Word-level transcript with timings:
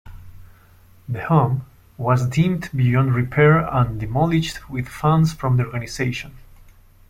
The 1.07 1.21
home 1.27 1.67
was 1.95 2.27
deemed 2.27 2.71
beyond 2.75 3.13
repair 3.13 3.59
and 3.59 3.99
demolished 3.99 4.67
with 4.67 4.89
funds 4.89 5.31
from 5.33 5.57
the 5.57 5.65
organization. 5.65 6.31